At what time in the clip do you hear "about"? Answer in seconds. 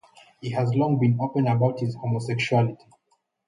1.47-1.79